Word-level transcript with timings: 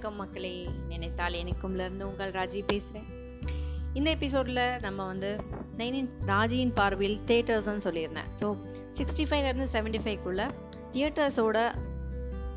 வணக்கம் 0.00 0.22
மக்களே. 0.22 0.52
நினைத்தால் 0.88 1.34
இணைக்கும்லேருந்து 1.34 2.02
உங்கள் 2.02 2.30
ராஜி 2.30 2.60
பேசுகிறேன் 2.66 3.08
இந்த 3.94 4.08
எபிசோடில் 4.10 4.60
நம்ம 4.80 5.06
வந்து 5.06 5.30
நைனின் 5.76 6.08
ராஜியின் 6.26 6.72
பார்வையில் 6.74 7.18
தேட்டர்ஸ்ன்னு 7.26 7.84
சொல்லியிருந்தேன். 7.84 8.30
ஸோ 8.38 8.46
சிக்ஸ்டி 8.90 9.24
ஃபைவ்லேருந்து 9.28 9.66
செவன்ட்டி 9.74 10.00
ஃபைவ்க்குள்ளே 10.04 10.46
தியேட்டர்ஸோட 10.92 11.58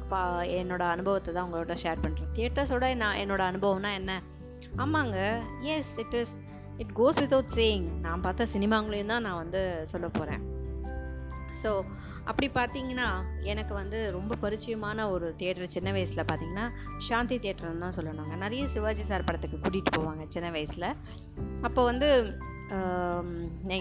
பா 0.10 0.22
என்னோடய 0.60 0.88
அனுபவத்தை 0.90 1.34
தான் 1.34 1.46
உங்களோட 1.50 1.76
ஷேர் 1.84 2.04
பண்ணுறேன் 2.06 2.32
தியேட்டர்ஸோட 2.38 2.96
நான் 2.96 3.20
என்னோட 3.26 3.44
அனுபவம்னா 3.52 3.92
என்ன? 3.94 4.22
ஆமாங்க 4.78 5.18
yes 5.76 5.94
it 6.00 6.14
is 6.14 6.36
it 6.78 6.94
goes 6.94 7.20
without 7.20 7.54
saying 7.60 7.88
நான் 8.00 8.22
பார்த்த 8.22 8.52
சினிமாங்களையும் 8.54 9.06
தான் 9.06 9.22
நான் 9.22 9.42
வந்து 9.44 9.64
சொல்ல 9.86 10.08
போகிறேன் 10.08 10.44
ஸோ 11.62 11.70
அப்படி 12.30 12.48
பார்த்தீங்கன்னா 12.58 13.08
எனக்கு 13.52 13.74
வந்து 13.80 14.00
ரொம்ப 14.18 14.34
பரிச்சயமான 14.44 15.06
ஒரு 15.14 15.28
தேட்டர் 15.42 15.74
சின்ன 15.76 15.92
வயசில் 15.96 16.28
பார்த்தீங்கன்னா 16.30 16.66
சாந்தி 17.08 17.38
தேட்டர்னு 17.46 17.84
தான் 17.86 17.96
சொல்லணுங்க. 17.98 18.36
நிறைய 18.44 18.64
சிவாஜி 18.74 19.06
சார் 19.10 19.28
படத்துக்கு 19.30 19.58
கூட்டிகிட்டு 19.64 19.94
போவாங்க 19.98 20.26
சின்ன 20.36 20.50
வயசில். 20.58 20.90
அப்போ 21.68 21.84
வந்து 21.92 22.10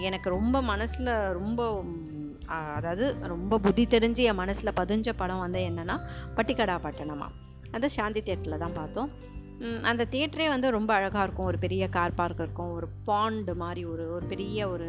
எனக்கு 0.09 0.29
ரொம்ப 0.39 0.57
மனசில் 0.73 1.13
ரொம்ப 1.41 1.61
அதாவது 2.79 3.05
ரொம்ப 3.33 3.59
புத்தி 3.65 3.85
தெரிஞ்சு 3.95 4.23
என் 4.31 4.41
மனசில் 4.41 4.77
பதிஞ்ச 4.81 5.11
படம் 5.21 5.45
வந்து 5.45 5.61
என்னென்னா 5.69 5.97
பட்டிக்கடா 6.37 6.77
பட்டணமா. 6.87 7.29
அது 7.77 7.87
சாந்தி 7.97 8.21
தேட்டரில் 8.27 8.63
தான் 8.65 8.77
பார்த்தோம். 8.81 9.11
அந்த 9.91 10.07
தியேட்டரே 10.13 10.47
வந்து 10.55 10.71
ரொம்ப 10.79 10.91
அழகாக 10.99 11.25
இருக்கும். 11.27 11.51
ஒரு 11.53 11.59
பெரிய 11.65 11.89
கார் 11.97 12.19
பார்க் 12.21 12.43
இருக்கும். 12.45 12.73
ஒரு 12.79 12.89
பாண்டு 13.11 13.55
மாதிரி 13.65 13.85
ஒரு 13.93 14.07
ஒரு 14.17 14.27
பெரிய 14.33 14.69
ஒரு 14.75 14.89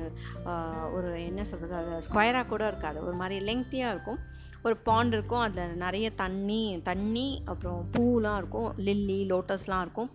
ஒரு 0.96 1.12
என்ன 1.30 1.44
சொல்கிறது 1.52 1.78
அது 1.82 2.08
ஸ்கொயராக 2.10 2.52
கூட 2.54 2.64
இருக்காது. 2.72 3.00
ஒரு 3.08 3.16
மாதிரி 3.22 3.38
லெங்க்த்தியாக 3.50 3.94
இருக்கும். 3.96 4.20
ஒரு 4.68 4.76
பாண்ட் 4.88 5.14
இருக்கும். 5.16 5.44
அதில் 5.46 5.72
நிறைய 5.84 6.08
தண்ணி 6.22 6.60
தண்ணி 6.84 7.26
அப்புறம் 7.52 7.80
பூலாம் 7.96 8.38
இருக்கும். 8.42 8.70
லில்லி 8.86 9.18
லோட்டஸ்லாம் 9.32 9.82
இருக்கும். 9.86 10.10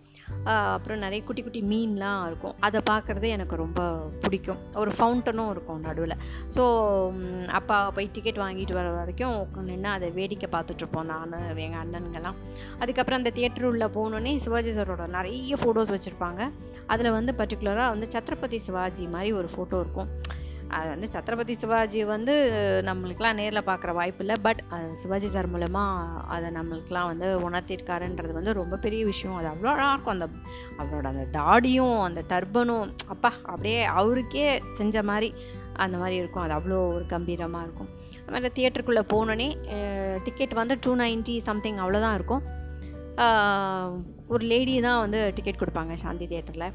அப்புறம் 0.53 1.03
நிறைய 1.05 1.21
குட்டி 1.23 1.41
குட்டி 1.43 1.61
மீன்லாம் 1.73 2.23
இருக்கும். 2.29 2.55
அதை 2.67 2.79
பார்க்குறது 2.89 3.27
எனக்கு 3.35 3.55
ரொம்ப 3.63 3.81
பிடிக்கும். 4.23 4.61
ஒரு 4.83 4.93
ஃபவுண்டனும் 4.97 5.51
இருக்கும் 5.55 5.83
நடுவில். 5.87 6.15
ஸோ 6.55 6.63
அப்பா 7.59 7.77
போய் 7.97 8.09
டிக்கெட் 8.15 8.41
வாங்கிட்டு 8.45 8.77
வர 8.79 8.89
வரைக்கும் 8.97 9.37
நின்று 9.69 9.91
அதை 9.97 10.09
வேடிக்கை 10.17 10.49
பார்த்துட்ருப்போம் 10.55 11.09
நான் 11.11 11.37
எங்கள் 11.67 11.81
அண்ணனுங்கெல்லாம். 11.83 12.39
அதுக்கப்புறம் 12.81 13.21
அந்த 13.21 13.33
தியேட்டர் 13.39 13.69
உள்ளே 13.71 13.89
போனோடனே 13.99 14.33
சிவாஜி 14.49 14.73
சாரோட 14.79 15.07
நிறைய 15.19 15.55
ஃபோட்டோஸ் 15.61 15.95
வச்சுருப்பாங்க. 15.95 16.43
அதில் 16.93 17.15
வந்து 17.19 17.31
பர்டிகுலராக 17.39 17.93
வந்து 17.95 18.09
சத்ரபதி 18.17 18.59
சிவாஜி 18.67 19.03
மாதிரி 19.15 19.31
ஒரு 19.39 19.49
ஃபோட்டோ 19.55 19.79
இருக்கும். 19.85 20.11
அது 20.77 20.87
வந்து 20.93 21.07
சத்ரபதி 21.13 21.53
சிவாஜி 21.59 21.99
வந்து 22.11 22.33
நம்மளுக்கெலாம் 22.87 23.37
நேரில் 23.39 23.67
பார்க்குற 23.69 23.91
வாய்ப்பு 23.99 24.21
இல்லை. 24.23 24.35
பட் 24.47 24.61
சிவாஜி 25.01 25.27
சார் 25.35 25.47
மூலமாக 25.53 26.19
அதை 26.33 26.49
நம்மளுக்கெலாம் 26.57 27.09
வந்து 27.11 27.27
உணர்த்திருக்காருன்றது 27.47 28.33
வந்து 28.37 28.51
ரொம்ப 28.59 28.77
பெரிய 28.83 29.01
விஷயம். 29.11 29.37
அது 29.39 29.47
அவ்வளோ 29.51 29.71
அழகாக 29.73 29.95
இருக்கும். 29.95 30.15
அந்த 30.17 30.27
அவரோட 30.81 31.07
அந்த 31.13 31.25
தாடியும் 31.37 31.97
அந்த 32.07 32.23
டர்பனும் 32.33 32.91
அப்பா 33.15 33.31
அப்படியே 33.53 33.79
அவருக்கே 34.01 34.45
செஞ்ச 34.79 35.03
மாதிரி 35.09 35.31
அந்த 35.85 35.97
மாதிரி 36.03 36.15
இருக்கும். 36.21 36.43
அது 36.45 36.55
அவ்வளோ 36.59 36.79
ஒரு 36.97 37.07
கம்பீரமாக 37.15 37.65
இருக்கும். 37.67 37.89
அது 38.21 38.33
மாதிரி 38.35 38.53
தியேட்டருக்குள்ளே 38.59 39.05
போனோடனே 39.15 39.49
டிக்கெட் 40.27 40.55
வந்து 40.61 40.77
டூ 40.85 40.93
நைன்ட்டி 41.03 41.37
சம்திங் 41.49 41.81
அவ்வளோதான் 41.85 42.17
இருக்கும். 42.19 42.45
ஒரு 44.29 44.45
லேடி 44.45 44.81
தான் 44.81 44.99
வந்து 44.99 45.31
டிக்கெட் 45.35 45.59
கொடுப்பாங்க 45.59 45.93
சாந்தி 45.93 46.27
தியேட்டரில் 46.27 46.71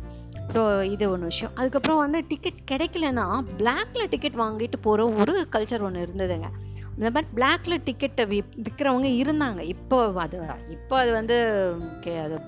ஸோ 0.52 0.82
இது 0.82 1.10
ஒன்று 1.10 1.26
விஷயம். 1.26 1.56
அதுக்கப்புறம் 1.56 1.98
வந்து 1.98 2.24
டிக்கெட் 2.28 2.60
கிடைக்கலன்னா 2.70 3.40
பிளாக்ல 3.58 4.08
டிக்கெட் 4.10 4.34
வாங்கிட்டு 4.34 4.76
போகிற 4.80 5.08
ஒரு 5.08 5.48
கல்ச்சர் 5.52 5.80
ஒன்று 5.80 6.06
இருந்ததுங்க. 6.06 6.48
இந்த 6.98 7.10
மாதிரி 7.10 7.26
பிளாக்ல 7.34 7.80
டிக்கெட்டை 7.82 8.24
வி 8.24 8.40
விற்கிறவங்க 8.56 9.22
இருந்தாங்க. 9.22 9.60
இப்போ 9.60 10.12
அது 10.16 10.40
இப்போ 10.70 10.98
அது 10.98 11.12
வந்து 11.12 11.36
கே- 12.00 12.22
அது 12.22 12.40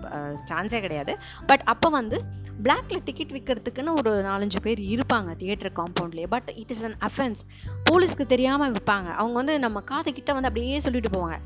சான்ஸே 0.50 0.80
கிடையாது. 0.80 1.16
பட் 1.46 1.60
அப்போ 1.64 1.88
வந்து 1.88 2.20
பிளாக்ல 2.62 2.98
டிக்கெட் 3.05 3.30
விற்கிறதுக்குன்னு 3.30 3.92
ஒரு 3.92 4.11
நாலஞ்சு 4.11 4.61
பேர் 4.62 4.78
இருப்பாங்க 4.78 5.36
theatre 5.36 5.72
காம்பவுண்ட்லேயே 5.72 6.27
but 6.28 6.52
it 6.55 6.70
is 6.70 6.84
an 6.84 6.96
offence 7.08 7.40
போலீஸ்க்கு 7.90 8.27
தெரியாமல் 8.27 8.72
விற்பாங்க 8.72 9.06
அவங்க 9.12 9.33
வந்து 9.33 9.58
நம்ம 9.58 9.80
காது 9.80 10.12
கிட்ட 10.12 10.33
வந்து 10.33 10.48
அப்படியே 10.48 10.80
சொல்லிட்டு 10.80 11.11
போவாங்க. 11.11 11.39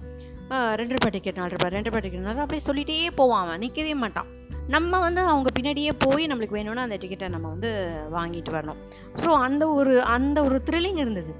ரெண்டு 0.51 0.95
ரூபாய் 0.95 1.11
டிக்கெட் 1.11 1.37
நாலு 1.37 1.51
ரூபாய் 1.51 1.73
ரெண்டு 1.75 1.89
ரூபாய் 1.89 2.03
டிக்கெட் 2.05 2.25
நாலு 2.27 2.41
அப்படியே 2.41 2.63
சொல்லிகிட்டே 2.67 3.11
போவான் 3.15 3.43
அவன் 3.45 3.61
நிற்கவே 3.65 3.95
மாட்டான். 3.95 4.29
நம்ம 4.75 4.99
வந்து 4.99 5.21
அவங்க 5.21 5.49
பின்னாடியே 5.57 5.93
போய் 5.99 6.25
நம்மளுக்கு 6.27 6.57
வேணும்னா 6.59 6.83
அந்த 6.83 6.97
டிக்கெட்டை 6.97 7.29
நம்ம 7.29 7.49
வந்து 7.49 7.71
வாங்கிட்டு 8.17 8.51
வரணும். 8.57 8.81
ஸோ 9.23 9.29
அந்த 9.47 9.65
ஒரு 9.69 9.95
அந்த 10.17 10.39
ஒரு 10.45 10.63
த்ரில்லிங் 10.71 11.01
இருந்தது. 11.05 11.33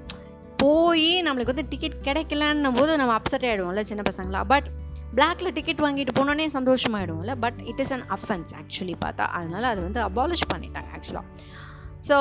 போய் 0.63 1.09
நம்மளுக்கு 1.27 1.53
வந்து 1.53 1.67
டிக்கெட் 1.69 1.97
கிடைக்கலன்னும் 2.07 2.77
போது 2.79 2.97
நம்ம 2.97 3.19
அப்செட் 3.19 3.45
ஆகிடுவோம்ல 3.49 3.81
சின்ன 3.81 4.03
பசங்களா? 4.09 4.41
பட் 4.53 4.67
பிளாக்ல 5.15 5.51
டிக்கெட் 5.53 5.83
வாங்கிட்டு 5.85 6.13
போனோடனே 6.19 6.47
சந்தோஷமாயிடுவோம்ல. 6.57 7.35
But 7.35 7.59
it 7.71 7.79
is 7.79 7.93
an 7.97 8.05
offence 8.17 8.51
actually 8.59 8.95
பார்த்தா. 9.05 9.27
அதனால் 9.39 9.63
அது 9.63 9.81
வந்து 9.81 10.01
அபாலிஷ் 10.09 10.45
பண்ணிட்டாங்க 10.53 10.91
ஆக்சுவலாக 10.97 11.25
ஸோ 12.09 12.17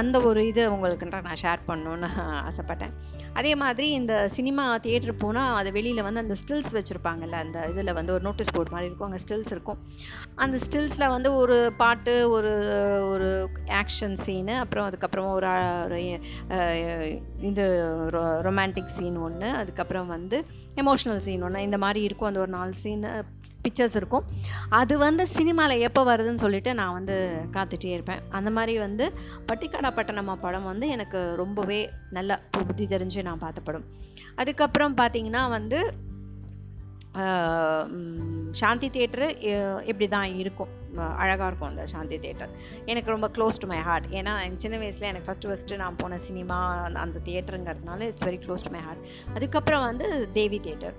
அந்த 0.00 0.16
ஒரு 0.28 0.40
இது 0.48 0.62
உங்களுக்குன்ற 0.74 1.18
நான் 1.26 1.40
ஷேர் 1.42 1.62
பண்ணணுன்னு 1.68 2.08
ஆசைப்பட்டேன். 2.48 2.92
அதே 3.38 3.52
மாதிரி 3.62 3.86
இந்த 4.00 4.14
சினிமா 4.36 4.64
தியேட்டர் 4.84 5.20
போனால் 5.22 5.56
அது 5.60 5.70
வெளியில் 5.76 6.06
வந்து 6.06 6.22
அந்த 6.24 6.36
ஸ்டில்ஸ் 6.42 6.72
வச்சுருப்பாங்கல்ல 6.76 7.38
அந்த 7.44 7.58
இதில் 7.72 7.96
வந்து 7.98 8.12
ஒரு 8.16 8.22
நோட்டீஸ் 8.28 8.52
போர்ட் 8.56 8.72
மாதிரி 8.74 8.88
இருக்கும் 8.88 9.08
அங்கே 9.08 9.22
ஸ்டில்ஸ் 9.24 9.52
இருக்கும். 9.56 9.80
அந்த 10.44 10.56
ஸ்டில்ஸில் 10.64 11.12
வந்து 11.14 11.30
ஒரு 11.40 11.56
பாட்டு 11.80 12.14
ஒரு 12.36 12.52
ஒரு 13.12 13.28
ஆக்ஷன் 13.80 14.16
சீனு 14.24 14.54
அப்புறம் 14.62 14.86
அதுக்கப்புறமா 14.88 15.30
ஒரு 15.38 15.98
இது 17.50 17.66
ரொமான்டிக் 18.48 18.94
சீன் 18.96 19.18
ஒன்று 19.26 19.50
அதுக்கப்புறம் 19.60 20.10
வந்து 20.16 20.38
எமோஷ்னல் 20.82 21.22
சீன் 21.26 21.44
ஒன்று 21.48 21.66
இந்த 21.68 21.80
மாதிரி 21.84 22.02
இருக்கும். 22.08 22.30
அந்த 22.30 22.42
ஒரு 22.46 22.52
நாலு 22.58 22.74
சீன் 22.82 23.06
பிக்சர்ஸ் 23.64 23.96
இருக்கும். 24.00 24.26
அது 24.80 24.94
வந்து 25.06 25.22
சினிமாவில் 25.36 25.82
எப்போ 25.86 26.02
வருதுன்னு 26.10 26.42
சொல்லிட்டு 26.44 26.70
நான் 26.78 26.94
வந்து 26.98 27.16
காத்துட்டே 27.56 27.90
இருப்பேன். 27.96 28.22
அந்த 28.38 28.50
மாதிரி 28.56 28.74
வந்து 28.84 29.06
பட்டிக்காடா 29.48 29.90
பட்டணமா 29.98 30.34
படம் 30.44 30.68
வந்து 30.72 30.86
எனக்கு 30.94 31.20
ரொம்பவே 31.42 31.80
நல்ல 32.18 32.38
புத்தி 32.68 32.86
தெரிஞ்சு 32.94 33.26
நான் 33.28 33.42
பார்த்த 33.44 33.66
படம். 33.68 33.84
அதுக்கப்புறம் 34.42 34.96
பார்த்தீங்கன்னா 35.00 35.42
வந்து 35.56 35.80
சாந்தி 38.50 38.88
தேட்டரு 38.88 39.28
இப்படி 39.82 40.08
தான் 40.08 40.24
இருக்கும். 40.24 40.68
அழகாக 41.18 41.46
இருக்கும் 41.46 41.68
அந்த 41.68 41.86
சாந்தி 41.86 42.18
தேட்டர் 42.18 42.50
எனக்கு 42.86 43.10
ரொம்ப 43.10 43.28
க்ளோஸ் 43.28 43.60
டு 43.60 43.66
மை 43.66 43.78
ஹார்ட் 43.78 44.06
ஏன்னா 44.06 44.42
என் 44.42 44.58
சின்ன 44.58 44.78
வயசில் 44.78 45.08
எனக்கு 45.08 45.32
ஃபஸ்ட்டு 45.32 45.50
ஃபஸ்ட்டு 45.50 45.76
நான் 45.76 45.96
போன 45.96 46.18
சினிமா 46.18 46.74
அந்த 46.94 47.20
தேட்டருங்கிறதுனால 47.24 48.00
it's 48.00 48.24
very 48.24 48.40
close 48.46 48.64
to 48.64 48.70
my 48.70 48.80
heart 48.80 48.98
அதுக்கப்புறம் 49.34 49.80
வந்து 49.80 50.32
தேவி 50.32 50.60
தேட்டர் 50.60 50.94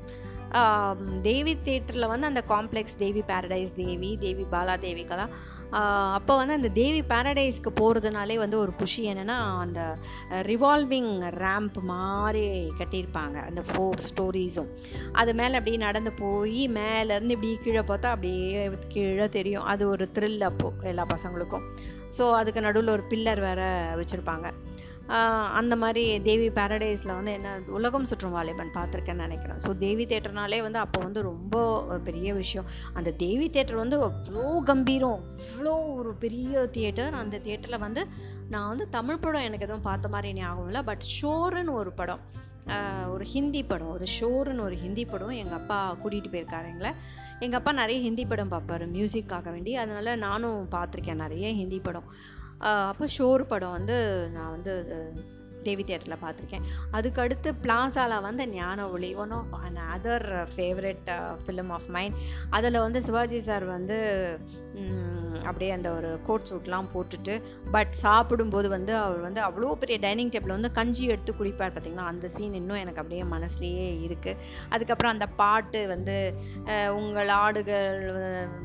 தேவி 1.22 1.54
தேட்டரில் 1.66 2.08
வந்து 2.08 2.30
அந்த 2.32 2.42
காம்ப்ளெக்ஸ் 2.48 2.98
தேவி 2.98 3.24
பேரடைஸ் 3.28 3.74
தேவி 3.76 4.18
தேவி 4.18 4.46
பாலா 4.52 4.76
தேவிகலாம் 4.88 5.34
அப்போ 6.18 6.34
வந்து 6.36 6.54
அந்த 6.54 6.70
தேவி 6.70 7.02
பேரடைஸ்க்கு 7.12 7.72
போகிறதுனாலே 7.80 8.36
வந்து 8.38 8.58
ஒரு 8.58 8.72
குஷி 8.80 9.04
என்னென்னா 9.12 9.38
அந்த 9.66 9.82
ரிவால்விங் 10.50 11.14
ரேம்ப் 11.44 11.80
மாதிரி 11.92 12.44
கட்டியிருப்பாங்க 12.80 13.38
அந்த 13.50 13.64
ஃபோர் 13.70 14.04
ஸ்டோரிஸும் 14.10 14.70
அது 15.12 15.34
மேலே 15.34 15.54
அப்படியே 15.60 15.78
நடந்து 15.88 16.12
போய் 16.12 16.68
மேலேருந்து 16.80 17.36
இப்படி 17.38 17.52
கீழே 17.64 17.80
பார்த்தா 17.80 18.10
அப்படியே 18.16 18.70
கீழே 18.88 19.30
தெரியும். 19.30 19.64
அது 19.64 19.84
ஒரு 19.90 20.08
த்ரில் 20.16 20.42
அப்போது 20.42 20.88
எல்லா 20.92 21.06
பசங்களுக்கும். 21.14 21.66
ஸோ 22.18 22.24
அதுக்கு 22.40 22.62
நடுவில் 22.62 22.96
ஒரு 22.98 23.04
பில்லர் 23.12 23.42
வேறு 23.48 23.68
வச்சுருப்பாங்க. 24.02 24.48
அந்த 25.60 25.74
மாதிரி 25.82 26.04
தேவி 26.28 26.48
பேரடைஸில் 26.58 27.14
வந்து 27.18 27.32
என்ன 27.38 27.54
உலகம் 27.78 28.08
சுற்றும் 28.10 28.36
வாலிபன் 28.38 28.72
பார்த்துருக்கேன்னு 28.78 29.26
நினைக்கிறேன். 29.28 29.60
ஸோ 29.64 29.70
தேவி 29.86 30.04
தேட்டர்னாலே 30.12 30.60
வந்து 30.68 30.80
அப்போ 30.84 31.00
வந்து 31.08 31.22
ரொம்ப 31.30 31.56
ஒரு 31.90 32.00
பெரிய 32.10 32.30
விஷயம். 32.42 32.68
அந்த 33.00 33.10
தேவி 33.24 33.48
தேட்டர் 33.56 33.82
வந்து 33.84 33.98
அவ்வளோ 34.10 34.46
கம்பீரம் 34.72 35.24
அவ்வளோ 35.48 35.74
ஒரு 35.98 36.14
பெரிய 36.26 36.66
தியேட்டர் 36.78 37.20
அந்த 37.24 37.42
தியேட்டரில் 37.48 37.84
வந்து 37.88 38.04
நான் 38.54 38.70
வந்து 38.74 38.88
தமிழ் 38.98 39.22
படம் 39.26 39.48
எனக்கு 39.50 39.68
எதுவும் 39.68 39.88
பார்த்த 39.90 40.14
மாதிரி 40.16 40.32
ஞாபகம் 40.40 40.70
இல்லை. 40.72 40.84
பட் 40.92 41.06
ஷோருன்னு 41.18 41.78
ஒரு 41.82 41.94
படம் 42.02 42.24
ஒரு 43.14 43.26
ஹிந்தி 43.34 43.62
படம் 43.70 43.94
ஒரு 43.98 44.06
ஷோருன்னு 44.18 44.66
ஒரு 44.68 44.76
ஹிந்தி 44.82 45.04
படம் 45.12 45.40
எங்கள் 45.42 45.60
அப்பா 45.62 45.78
கூட்டிகிட்டு 46.02 46.34
போயிருக்காரு 46.34 46.68
எங்களை. 46.74 46.92
எங்கள் 47.46 47.60
அப்பா 47.60 47.72
நிறைய 47.80 48.00
ஹிந்தி 48.08 48.24
படம் 48.32 48.52
பார்ப்பாரு 48.52 48.86
மியூசிக்காக 48.98 49.50
வேண்டி. 49.56 49.72
அதனால 49.84 50.16
நானும் 50.28 50.60
பார்த்துருக்கேன் 50.76 51.24
நிறைய 51.26 51.48
ஹிந்தி 51.60 51.80
படம். 51.88 52.08
அப்போ 52.62 53.06
ஷோர் 53.18 53.44
படம் 53.44 53.72
வந்து 53.72 54.30
நான் 54.34 54.50
வந்து 54.50 54.74
டேவி 55.64 55.84
தேவி 55.84 55.84
தியேட்டரில் 55.84 56.22
பார்த்துருக்கேன். 56.22 56.66
அதுக்கடுத்து 56.92 57.50
பிளாசாவில் 57.62 58.22
வந்து 58.22 58.50
Gnana 58.50 58.90
Oli 58.90 59.16
one 59.16 59.32
of 59.32 59.54
another 59.96 60.48
favourite 60.56 61.10
film 61.46 61.68
of 61.68 61.88
mind 61.88 62.16
அதில் 62.50 62.80
வந்து 62.80 63.02
சிவாஜி 63.02 63.40
சார் 63.40 63.66
வந்து 63.66 63.98
அப்படியே 65.46 65.72
அந்த 65.72 65.92
ஒரு 65.92 66.20
கோட் 66.26 66.50
சூட்லாம் 66.50 66.86
போட்டுட்டு 66.94 67.42
பட் 67.72 67.92
சாப்பிடும்போது 67.92 68.70
வந்து 68.70 68.96
அவர் 68.96 69.20
வந்து 69.20 69.42
அவ்வளோ 69.42 69.74
பெரிய 69.74 70.00
டைனிங் 70.00 70.30
டேபிள் 70.30 70.48
வந்து 70.48 70.72
கஞ்சி 70.72 71.06
எடுத்து 71.06 71.34
குடிப்பார் 71.34 71.72
பார்த்தீங்களா? 71.72 71.96
அந்த 71.96 72.28
சீன் 72.28 72.54
இன்னும் 72.54 72.78
எனக்கு 72.78 73.02
அப்படியே 73.02 73.24
மனசுலேயே 73.24 73.88
இருக்குது 74.02 74.38
அதுக்கப்புறம் 74.70 75.12
அந்த 75.12 75.26
பாட்டு 75.26 75.88
வந்து 75.88 76.34
உங்கள் 76.96 77.28
ஆடுகள் 77.28 78.12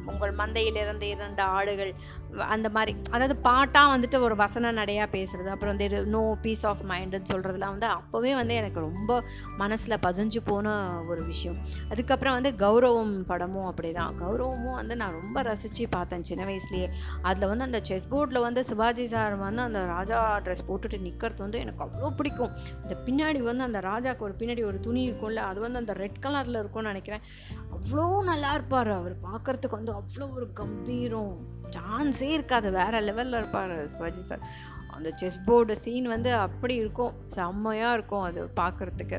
உங்கள் 0.07 0.33
மந்தையிலிருந்து 0.33 1.09
இரண்டு 1.09 1.43
ஆடுகள் 1.43 1.95
அந்த 2.39 2.69
மாதிரி 2.69 2.97
அதாவது 3.11 3.37
பாட்டாக 3.37 3.97
வந்துட்டு 3.97 4.21
ஒரு 4.21 4.37
வசன 4.37 4.71
நடையாக 4.71 5.19
பேசுகிறது 5.19 5.47
அப்புறம் 5.47 5.77
வந்து 5.77 6.05
நோ 6.05 6.37
பீஸ் 6.43 6.67
ஆஃப் 6.67 6.83
மைண்டுன்னு 6.89 7.31
சொல்கிறதுலாம் 7.33 7.75
வந்து 7.77 7.87
அப்போவே 7.87 8.35
வந்து 8.35 8.55
எனக்கு 8.55 8.81
ரொம்ப 8.81 9.23
மனசில் 9.57 9.99
பதிஞ்சு 10.07 10.39
போன 10.45 10.75
ஒரு 11.09 11.25
விஷயம். 11.25 11.57
அதுக்கப்புறம் 11.91 12.43
வந்து 12.43 12.51
கௌரவம் 12.51 13.21
படமும் 13.27 13.67
அப்படி 13.67 13.93
தான் 13.93 14.15
கௌரவமும் 14.21 14.75
வந்து 14.75 14.97
நான் 14.97 15.13
ரொம்ப 15.13 15.43
ரசித்து 15.43 15.89
பார்த்தேன் 15.89 16.25
சின்ன 16.25 16.45
வயசுலேயே 16.67 16.89
அதில் 17.23 17.49
வந்து 17.49 17.65
அந்த 17.65 17.81
செஸ் 17.83 18.09
போர்டில் 18.15 18.41
வந்து 18.41 18.65
சிவாஜி 18.65 19.07
சார் 19.07 19.35
வந்து 19.37 19.63
அந்த 19.63 19.87
ராஜா 19.87 20.39
ட்ரெஸ் 20.45 20.65
போட்டுட்டு 20.69 21.01
நிற்கிறது 21.01 21.43
வந்து 21.43 21.59
எனக்கு 21.59 21.85
அவ்வளோ 21.85 22.11
பிடிக்கும். 22.17 22.53
இந்த 22.83 22.97
பின்னாடி 23.07 23.43
வந்து 23.43 23.65
அந்த 23.65 23.81
ராஜாக்கு 23.81 24.19
ஒரு 24.19 24.35
பின்னாடி 24.39 24.65
ஒரு 24.65 24.81
துணி 24.81 25.11
இருக்கும்ல 25.11 25.43
அது 25.51 25.61
வந்து 25.61 25.79
அந்த 25.79 25.93
ரெட் 25.93 26.21
கலரில் 26.23 26.61
இருக்கும்னு 26.63 26.89
நினைக்கிறேன். 26.89 27.23
அவ்வளோ 27.77 28.07
நல்லா 28.23 28.53
இருப்பார் 28.53 28.91
அவர். 28.91 29.17
பார்க்கறதுக்கு 29.29 29.79
வந்து 29.81 29.93
அவ்வளோ 29.93 30.35
ஒரு 30.35 30.53
கம்பீரம். 30.53 31.35
சான்ஸே 31.77 32.31
இருக்காது. 32.39 32.71
வேறு 32.71 32.99
லெவலில் 33.01 33.39
இருப்பார் 33.41 33.75
சிவாஜி 33.87 34.21
சார் 34.21 34.43
அந்த 34.97 35.11
செஸ் 35.11 35.45
போர்டு 35.45 35.77
சீன் 35.77 36.07
வந்து 36.09 36.35
அப்படி 36.35 36.75
இருக்கும். 36.75 37.13
செம்மையாக 37.29 37.97
இருக்கும் 37.97 38.23
அது 38.23 38.41
பார்க்குறதுக்கு 38.61 39.19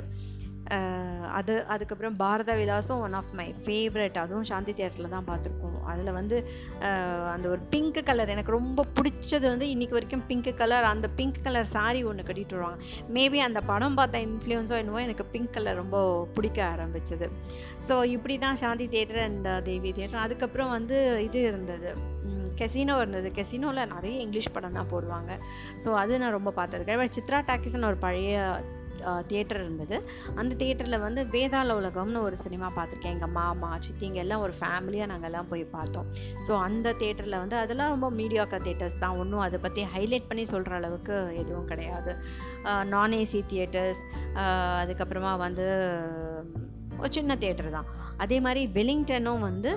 அது 1.39 1.53
அதுக்கப்புறம் 1.73 2.15
பாரத 2.21 2.51
விலாசம் 2.61 3.01
ஒன் 3.05 3.15
ஆஃப் 3.19 3.31
மை 3.39 3.45
ஃபேவரட் 3.65 4.17
அதுவும் 4.23 4.47
சாந்தி 4.49 4.73
தியேட்டரில் 4.77 5.13
தான் 5.15 5.27
பார்த்துருக்கோம். 5.29 5.77
அதில் 5.91 6.11
வந்து 6.17 6.37
அந்த 7.33 7.45
ஒரு 7.53 7.61
பிங்க் 7.73 7.99
கலர் 8.09 8.33
எனக்கு 8.35 8.55
ரொம்ப 8.57 8.85
பிடிச்சது 8.97 9.45
வந்து 9.53 9.67
இன்றைக்கி 9.73 9.95
வரைக்கும் 9.97 10.25
பிங்க் 10.29 10.51
கலர் 10.61 10.87
அந்த 10.93 11.09
பிங்க் 11.19 11.39
கலர் 11.45 11.69
saree 11.75 12.03
ஒன்று 12.09 12.27
கட்டிட்டு 12.29 12.57
வருவாங்க. 12.57 12.79
மேபி 13.17 13.39
அந்த 13.47 13.61
படம் 13.71 13.97
பார்த்த 13.99 14.25
இன்ஃப்ளூயன்ஸோ 14.27 14.77
என்னவோ 14.81 15.01
எனக்கு 15.07 15.25
பிங்க் 15.33 15.55
கலர் 15.57 15.81
ரொம்ப 15.83 15.97
பிடிக்க 16.37 16.59
ஆரம்பிச்சது. 16.73 17.27
ஸோ 17.87 17.95
இப்படி 18.15 18.37
தான் 18.45 18.61
Shanthi 18.63 18.87
theatre 18.95 19.23
and 19.27 19.49
Devi 19.69 19.91
theatre 19.99 20.25
அதுக்கப்புறம் 20.25 20.73
வந்து 20.77 20.99
இது 21.27 21.41
இருந்தது. 21.51 21.91
கெசினோ 22.61 22.93
இருந்தது. 23.01 23.27
கெசினோவில் 23.37 23.91
நிறைய 23.95 24.15
இங்கிலீஷ் 24.25 24.55
படம் 24.55 24.77
தான் 24.77 24.89
போடுவாங்க. 24.93 25.31
ஸோ 25.83 25.89
அது 26.01 26.13
நான் 26.23 26.35
ரொம்ப 26.37 26.51
பார்த்துருக்கேன் 26.59 27.15
சித்ரா 27.17 27.39
டாக்கிஸ்னு 27.49 27.89
ஒரு 27.91 27.99
பழைய 28.05 28.37
தியேட்டர் 29.29 29.59
இருந்தது. 29.63 29.97
அந்த 30.39 30.51
தியேட்டரில் 30.61 31.03
வந்து 31.05 31.23
வேதாள 31.35 31.75
உலகம்னு 31.81 32.21
ஒரு 32.27 32.37
சினிமா 32.43 32.67
பார்த்துருக்கேன். 32.77 33.15
எங்கள் 33.17 33.33
மாமா 33.39 33.69
சித்திங்க 33.87 34.19
எல்லாம் 34.25 34.43
ஒரு 34.45 34.55
ஃபேமிலியாக 34.59 35.09
நாங்கள்லாம் 35.13 35.49
போய் 35.51 35.65
பார்த்தோம். 35.75 36.07
ஸோ 36.47 36.53
அந்த 36.67 36.95
தேட்டரில் 37.03 37.41
வந்து 37.43 37.57
அதெல்லாம் 37.63 37.93
ரொம்ப 37.95 38.09
மீடியாக்கா 38.21 38.59
தேட்டர்ஸ் 38.67 39.01
தான். 39.03 39.17
ஒன்றும் 39.23 39.45
அதை 39.47 39.59
பற்றி 39.65 39.83
ஹைலைட் 39.95 40.29
பண்ணி 40.31 40.45
சொல்கிற 40.53 40.75
அளவுக்கு 40.81 41.17
எதுவும் 41.43 41.69
கிடையாது. 41.73 42.13
நான் 42.93 43.17
ஏசி 43.21 43.41
தியேட்டர்ஸ் 43.51 44.01
அதுக்கப்புறமா 44.81 45.35
வந்து 45.45 45.67
ஒரு 47.01 47.11
சின்ன 47.15 47.33
தேட்டர் 47.43 47.75
தான். 47.77 47.89
அதே 48.23 48.37
மாதிரி 48.45 48.61
வெலிங்டனும் 48.77 49.45
வந்து 49.49 49.71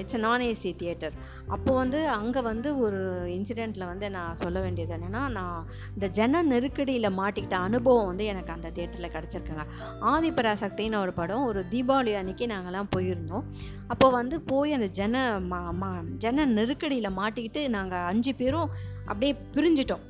இட்ஸ் 0.00 0.18
நான் 0.24 0.44
ஏசி 0.48 0.70
தியேட்டர் 0.80 1.14
அப்போது 1.54 1.78
வந்து 1.80 1.98
அங்கே 2.16 2.40
வந்து 2.48 2.68
ஒரு 2.84 3.00
இன்சிடெண்ட்டில் 3.36 3.86
வந்து 3.90 4.06
நான் 4.16 4.38
சொல்ல 4.42 4.58
வேண்டியது 4.64 4.92
என்னென்னா 4.96 5.22
நான் 5.38 5.58
இந்த 5.94 6.06
ஜன 6.18 6.42
நெருக்கடியில் 6.52 7.16
மாட்டிக்கிட்ட 7.20 7.58
அனுபவம் 7.68 8.08
வந்து 8.10 8.24
எனக்கு 8.32 8.54
அந்த 8.56 8.70
தேட்டரில் 8.78 9.14
கிடச்சிருக்குங்க. 9.16 9.64
ஆதிபராசக்தின்னு 10.12 11.02
ஒரு 11.04 11.14
படம் 11.20 11.46
ஒரு 11.50 11.62
தீபாவளி 11.74 12.14
அன்னைக்கு 12.20 12.48
நாங்கள்லாம் 12.54 12.92
போயிருந்தோம். 12.96 13.46
அப்போ 13.94 14.08
வந்து 14.18 14.36
போய் 14.52 14.76
அந்த 14.78 14.88
ஜன 15.00 15.22
மா 15.52 15.60
மா 15.82 15.90
ஜன 16.24 16.46
நெருக்கடியில் 16.58 17.16
மாட்டிக்கிட்டு 17.20 17.62
நாங்கள் 17.76 18.06
அஞ்சு 18.10 18.34
பேரும் 18.40 18.68
அப்படியே 19.10 19.32
பிரிஞ்சிட்டோம். 19.56 20.04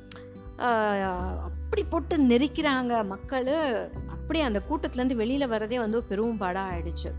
அப்படி 1.47 1.81
போட்டு 1.93 2.15
நெரிக்கிறாங்க 2.31 2.93
மக்கள். 3.13 3.49
அப்படியே 4.15 4.43
அந்த 4.49 4.59
கூட்டத்துலேருந்து 4.69 5.21
வெளியில் 5.21 5.51
வரதே 5.53 5.77
வந்து 5.85 5.99
பெரும் 6.09 6.39
பாடாக 6.43 6.71
ஆயிடுச்சு. 6.73 7.09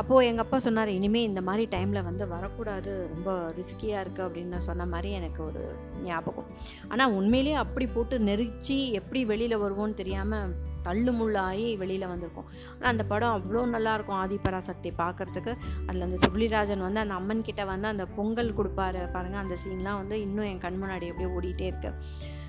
அப்போது 0.00 0.26
எங்கள் 0.30 0.44
அப்பா 0.44 0.58
சொன்னார் 0.66 0.90
இனிமேல் 0.98 1.28
இந்த 1.28 1.40
மாதிரி 1.48 1.64
டைமில் 1.74 2.06
வந்து 2.08 2.24
வரக்கூடாது 2.34 2.92
ரொம்ப 3.12 3.30
ரிஸ்கியாக 3.58 4.02
இருக்குது 4.04 4.26
அப்படின்னு 4.26 4.60
சொன்ன 4.68 4.86
மாதிரி 4.92 5.10
எனக்கு 5.20 5.40
ஒரு 5.48 5.62
ஞாபகம். 6.08 6.48
ஆனால் 6.92 7.14
உண்மையிலேயே 7.20 7.56
அப்படி 7.64 7.86
போட்டு 7.94 8.18
நெரிச்சு 8.28 8.76
எப்படி 9.00 9.22
வெளியில் 9.32 9.62
வருவோன்னு 9.64 10.00
தெரியாமல் 10.02 10.54
தள்ளு 10.86 11.12
முள்ளாகி 11.18 11.66
வெளியில் 11.82 12.10
வந்திருக்கோம். 12.12 12.48
ஆனால் 12.76 12.92
அந்த 12.92 13.04
படம் 13.12 13.34
அவ்வளோ 13.38 13.60
நல்லாயிருக்கும் 13.74 14.20
ஆதிபராசக்தி 14.22 14.92
பார்க்குறதுக்கு 15.02 15.52
அதில் 15.86 16.06
அந்த 16.08 16.18
சுருளிராஜன் 16.24 16.86
வந்து 16.86 17.02
அந்த 17.04 17.14
அம்மன் 17.20 17.46
கிட்ட 17.48 17.64
வந்து 17.72 17.88
அந்த 17.94 18.06
பொங்கல் 18.18 18.56
கொடுப்பாரு. 18.60 19.02
பாருங்கள் 19.16 19.44
அந்த 19.44 19.58
சீன்லாம் 19.64 20.00
வந்து 20.02 20.18
இன்னும் 20.26 20.48
என் 20.52 20.62
கண் 20.66 20.80
முன்னாடி 20.82 21.08
அப்படியே 21.12 21.30
ஓடிட்டே 21.36 21.68
இருக்குது 21.72 22.40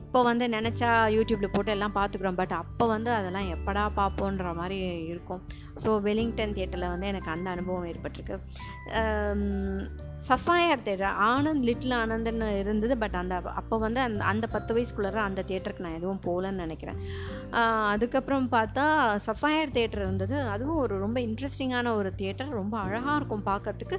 இப்போ 0.00 0.18
வந்து 0.28 0.44
நினச்சா 0.54 0.88
யூடியூப்பில் 1.14 1.52
போட்டு 1.52 1.70
எல்லாம் 1.74 1.94
பார்த்துக்குறோம் 1.98 2.38
பட் 2.40 2.54
அப்போ 2.62 2.84
வந்து 2.92 3.10
அதெல்லாம் 3.18 3.48
எப்படா 3.54 3.84
பார்ப்போன்ற 3.98 4.50
மாதிரி 4.58 4.78
இருக்கும். 5.12 5.40
ஸோ 5.82 5.90
வெலிங்டன் 6.06 6.52
தியேட்டரில் 6.56 6.92
வந்து 6.92 7.06
எனக்கு 7.12 7.30
அந்த 7.34 7.48
அனுபவம் 7.54 7.86
ஏற்பட்டிருக்கு. 7.90 8.36
சஃபாயர் 10.28 10.84
தேட்டர் 10.86 11.16
ஆனந்த் 11.28 11.66
லிட்டில் 11.68 11.94
ஆனந்த்னு 12.00 12.48
இருந்தது. 12.62 12.96
பட் 13.02 13.16
அந்த 13.20 13.36
அப்போ 13.60 13.78
வந்து 13.86 14.00
அந்த 14.06 14.20
அந்த 14.32 14.46
பத்து 14.54 14.74
வயசுக்குள்ளார 14.76 15.20
அந்த 15.28 15.44
தேட்டருக்கு 15.50 15.86
நான் 15.86 15.98
எதுவும் 16.00 16.22
போகலன்னு 16.26 16.64
நினைக்கிறேன். 16.66 17.00
அதுக்கப்புறம் 17.94 18.48
பார்த்தா 18.56 18.84
சஃபாயர் 19.28 19.74
தேட்டர் 19.78 20.04
இருந்தது. 20.06 20.36
அதுவும் 20.56 20.82
ஒரு 20.84 20.96
ரொம்ப 21.04 21.18
இன்ட்ரெஸ்டிங்கான 21.28 21.94
ஒரு 22.00 22.12
தியேட்டர் 22.20 22.58
ரொம்ப 22.60 22.76
அழகாக 22.84 23.16
இருக்கும் 23.20 23.48
பார்க்குறதுக்கு 23.50 23.98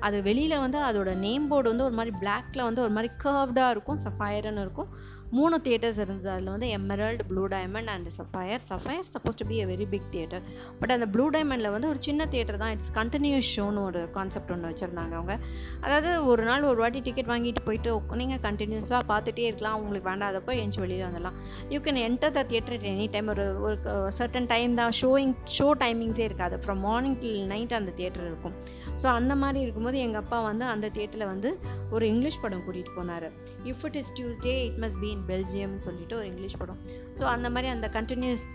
அது 0.00 0.22
வெளியில் 0.22 0.58
வந்து 0.58 0.78
அதோட 0.78 1.16
நேம் 1.16 1.48
போர்டு 1.48 1.68
வந்து 1.68 1.84
ஒரு 1.84 1.94
மாதிரி 1.94 2.16
பிளாக்ல 2.20 2.62
வந்து 2.62 2.82
ஒரு 2.82 2.90
மாதிரி 2.90 3.12
கர்வ்டாக 3.24 3.70
இருக்கும் 3.70 3.98
சஃபயர்னு 4.04 4.60
இருக்கும். 4.60 4.90
மூணு 5.38 5.56
தியேட்டர்ஸ் 5.66 6.00
இருந்தது. 6.04 6.30
அதில் 6.34 6.50
வந்து 6.54 6.68
Emerald 6.76 7.24
Blue 7.30 7.44
Diamond 7.54 7.90
and 7.94 8.08
Sapphire 8.18 8.62
Sapphire 8.70 9.06
supposed 9.14 9.38
to 9.40 9.46
be 9.50 9.56
a 9.64 9.66
very 9.72 9.86
big 9.92 10.08
theatre 10.14 10.44
but 10.80 10.92
அந்த 10.96 11.06
ப்ளூ 11.14 11.26
டைமண்டில் 11.36 11.72
வந்து 11.76 11.88
ஒரு 11.92 12.00
சின்ன 12.08 12.26
தியேட்டர் 12.34 12.60
தான். 12.62 12.72
இட்ஸ் 12.76 12.92
கண்டினியூஸ் 13.00 13.50
ஷோன்னு 13.56 13.82
ஒரு 13.90 14.02
கான்செப்ட் 14.16 14.52
ஒன்று 14.54 14.70
வச்சுருந்தாங்க 14.72 15.14
அவங்க. 15.20 15.36
அதாவது 15.84 16.10
ஒரு 16.32 16.44
நாள் 16.50 16.68
ஒரு 16.70 16.80
வாட்டி 16.84 17.02
டிக்கெட் 17.08 17.30
வாங்கிட்டு 17.34 17.64
போயிட்டு 17.68 18.18
நீங்கள் 18.22 18.42
கண்டினியூஸாக 18.48 19.02
பார்த்துட்டே 19.12 19.44
இருக்கலாம். 19.50 19.76
உங்களுக்கு 19.82 20.08
வேண்டாதப்போ 20.12 20.52
எஞ்சி 20.62 20.80
வெளியில் 20.84 21.06
வந்துடலாம். 21.08 21.36
You 21.74 21.80
can 21.86 22.00
enter 22.08 22.34
the 22.38 22.42
theatre 22.50 22.88
any 22.92 23.06
time 23.14 23.28
ஒரு 23.34 23.46
ஒரு 23.66 23.76
சர்டன் 24.18 24.48
டைம் 24.54 24.74
தான். 24.80 24.94
ஷோயிங் 25.00 25.34
ஷோ 25.58 25.68
டைமிங்ஸே 25.82 26.24
இருக்காது. 26.28 26.56
ஃப்ரம் 26.64 26.82
மார்னிங் 26.88 27.16
டில் 27.22 27.44
நைட் 27.52 27.74
அந்த 27.80 27.94
தியேட்டர் 28.00 28.26
இருக்கும். 28.30 28.56
ஸோ 29.02 29.06
அந்த 29.18 29.32
மாதிரி 29.42 29.60
இருக்கும்போது 29.66 29.98
எங்கள் 30.06 30.22
அப்பா 30.22 30.40
வந்து 30.50 30.64
அந்த 30.74 30.86
தியேட்டரில் 30.96 31.30
வந்து 31.32 31.50
ஒரு 31.94 32.04
இங்கிலீஷ் 32.12 32.42
படம் 32.42 32.64
கூட்டிகிட்டு 32.66 32.94
போனார். 32.98 33.28
If 33.70 33.84
it 33.88 33.98
is 34.02 34.12
Tuesday 34.18 34.54
it 34.66 34.78
must 34.84 35.00
be 35.04 35.10
in 35.20 35.26
பெல்ஜியம்னு 35.30 35.84
சொல்லிட்டு 35.86 36.14
ஒரு 36.16 36.26
இங்கிலீஷ் 36.26 36.58
படம். 36.58 36.80
ஸோ 37.18 37.24
அந்த 37.34 37.46
மாதிரி 37.54 37.68
அந்த 37.74 37.86
கண்டினியூஸ் 37.96 38.46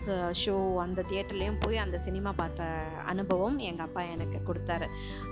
ஷோ 0.41 0.53
uh, 0.57 0.83
அந்த 0.83 0.99
தியேட்டர்லேயும் 1.09 1.59
போய் 1.63 1.77
அந்த 1.83 1.97
சினிமா 2.05 2.31
பார்த்த 2.39 2.69
அனுபவம் 3.11 3.57
எங்கள் 3.69 3.85
அப்பா 3.87 4.01
எனக்கு 4.13 4.39
கொடுத்தாரு. 4.47 4.87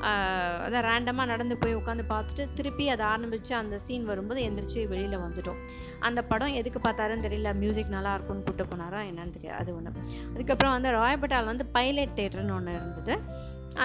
Uh, 0.10 0.54
அதான் 0.66 0.86
ரேண்டமாக 0.90 1.32
நடந்து 1.34 1.58
போய் 1.58 1.78
உட்காந்து 1.82 2.06
பார்த்துட்டு 2.14 2.46
திருப்பி 2.60 2.88
அதை 2.96 3.06
ஆரம்பித்து 3.06 3.56
அந்த 3.62 3.78
சீன் 3.86 4.10
வரும்போது 4.12 4.42
எந்திரிச்சு 4.48 4.82
வெளியில் 4.94 5.24
வந்துட்டோம். 5.26 5.62
அந்த 6.00 6.20
படம் 6.32 6.58
எதுக்கு 6.62 6.80
பார்த்தாருன்னு 6.80 7.26
தெரியல 7.28 7.54
மியூசிக் 7.64 7.96
நல்லா 7.98 8.14
இருக்கும்னு 8.14 8.46
கூப்பிட்டு 8.46 8.72
போனாரா 8.74 9.02
என்னன்னு 9.12 9.36
தெரியாது 9.38 9.60
அது 9.64 9.76
ஒன்று 9.78 10.06
அதுக்கப்புறம் 10.34 10.76
வந்து 10.78 10.92
ராயப்பட்டால் 11.00 11.52
வந்து 11.52 11.66
பைலட் 11.78 12.18
தேட்டர்னு 12.20 12.56
ஒன்று 12.60 12.78
இருந்தது. 12.80 13.16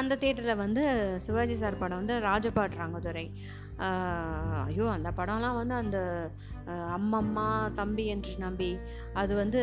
அந்த 0.00 0.14
தேட்டரில் 0.23 0.61
வந்து 0.64 0.83
சிவாஜி 1.26 1.55
சார் 1.55 1.81
படம் 1.83 2.00
வந்து 2.00 2.17
ராஜபாட் 2.28 2.78
ராங்கதுரை. 2.81 3.26
ஐயோ 4.69 4.87
அந்த 4.95 5.09
படம்லாம் 5.19 5.59
வந்து 5.59 5.75
அந்த 5.83 5.99
அம்மம்மா 6.97 7.45
தம்பி 7.81 8.05
என்று 8.15 8.33
நம்பி 8.45 8.71
அது 9.21 9.33
வந்து 9.41 9.61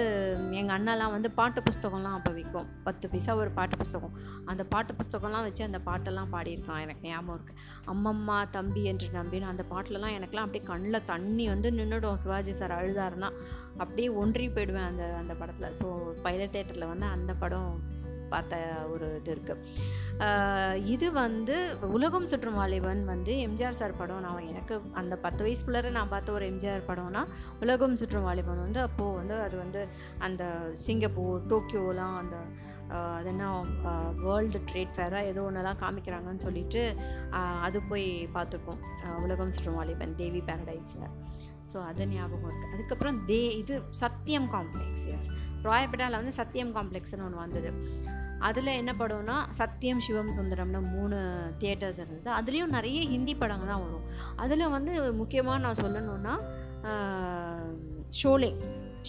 எங்கள் 0.60 0.76
அண்ணாலாம் 0.78 1.14
வந்து 1.16 1.30
பாட்டு 1.40 1.60
புஸ்தகம்லாம் 1.68 2.16
அப்போ 2.20 2.32
விற்கும். 2.38 2.70
பத்து 2.86 3.06
பைசா 3.10 3.36
ஒரு 3.42 3.52
பாட்டு 3.58 3.76
புஸ்தகம். 3.82 4.16
அந்த 4.52 4.64
பாட்டு 4.74 4.94
புஸ்தகம்லாம் 5.00 5.46
வச்சு 5.48 5.64
அந்த 5.68 5.82
பாட்டெல்லாம் 5.88 6.32
பாடியிருக்கான். 6.36 6.82
எனக்கு 6.86 7.04
ஞாபகம் 7.10 7.36
இருக்குது 7.38 7.60
அம்மம்மா 7.94 8.38
தம்பி 8.58 8.84
என்று 8.92 9.10
நம்பின்னு 9.20 9.52
அந்த 9.54 9.66
பாட்டிலலாம் 9.74 10.16
எனக்குலாம் 10.20 10.48
அப்படியே 10.48 10.66
கண்ணில் 10.72 11.08
தண்ணி 11.12 11.48
வந்து 11.54 11.72
நின்றுடும் 11.80 12.22
சிவாஜி 12.24 12.56
சார் 12.62 12.78
அழுதாருன்னா 12.80 13.32
அப்படியே 13.84 14.10
ஒன்றி 14.24 14.48
போயிடுவேன் 14.58 14.90
அந்த 14.92 15.06
அந்த 15.22 15.36
படத்தில். 15.42 15.76
ஸோ 15.82 15.86
பைலட் 16.26 16.56
தேட்டரில் 16.56 16.92
வந்து 16.94 17.08
அந்த 17.16 17.34
படம் 17.44 17.72
பார்த்த 18.30 18.60
ஒரு 18.92 19.08
இது 19.16 19.32
இருக்குது 19.36 20.82
இது 20.88 21.12
வந்து 21.12 21.56
உலகம் 21.92 22.26
சுற்றும் 22.26 22.54
வாலிபன் 22.54 23.04
வந்து 23.06 23.34
எம்ஜிஆர் 23.48 23.72
சார் 23.72 23.98
படம். 23.98 24.22
நான் 24.22 24.50
எனக்கு 24.50 24.76
அந்த 24.94 25.16
பத்து 25.16 25.42
வயசுக்குள்ளார 25.46 25.92
நான் 25.92 26.10
பார்த்த 26.10 26.32
ஒரு 26.32 26.46
எம்ஜிஆர் 26.46 26.88
படம்னா 26.88 27.22
உலகம் 27.62 27.96
சுற்றும் 27.96 28.24
வாலிபன் 28.24 28.60
வந்து 28.60 28.80
அப்போது 28.80 29.18
வந்து 29.18 29.36
அது 29.42 29.58
வந்து 29.58 29.82
அந்த 30.20 30.44
சிங்கப்பூர் 30.86 31.42
டோக்கியோலாம் 31.50 32.18
அந்த 32.18 32.38
அது 33.16 33.30
என்ன 33.30 33.46
வேர்ல்டு 34.24 34.60
ட்ரேட் 34.66 34.94
ஃபேராக 34.96 35.24
ஏதோ 35.26 35.42
ஒன்றெல்லாம் 35.42 35.80
காமிக்கிறாங்கன்னு 35.80 36.36
சொல்லிட்டு 36.38 36.82
அது 37.62 37.82
போய் 37.84 38.06
பார்த்துருக்கோம் 38.34 38.82
உலகம் 39.24 39.50
சுற்றும் 39.50 39.76
வாலிபன் 39.76 40.16
தேவி 40.16 40.42
பேரடைஸில் 40.42 41.08
ஸோ 41.72 41.78
அது 41.86 42.06
ஞாபகம் 42.08 42.50
இருக்குது 42.50 42.74
அதுக்கப்புறம் 42.74 43.18
தே 43.30 43.42
இது 43.58 43.76
சத்தியம் 44.00 44.50
காம்ப்ளெக்ஸ் 44.52 45.06
எஸ் 45.14 45.28
ராயப்பேட்டாவில் 45.70 46.20
வந்து 46.22 46.34
சத்தியம் 46.40 46.76
காம்ப்ளெக்ஸ்னு 46.76 47.26
ஒன்று 47.28 47.44
வந்தது. 47.44 47.72
அதில் 48.40 48.72
என்ன 48.80 48.92
படம்னா 49.00 49.36
சத்தியம் 49.50 50.00
சிவம் 50.00 50.32
சுந்தரம்னு 50.38 50.80
மூணு 50.94 51.18
தியேட்டர்ஸ் 51.60 52.00
இருந்தது. 52.04 52.30
அதுலேயும் 52.40 52.76
நிறைய 52.78 53.00
ஹிந்தி 53.14 53.36
படங்கள் 53.36 53.72
தான் 53.74 53.84
வரும். 53.86 54.06
அதில் 54.36 54.74
வந்து 54.78 55.14
முக்கியமாக 55.14 55.64
நான் 55.66 55.82
சொல்லணுன்னா 55.84 56.36
Sholay 58.22 58.50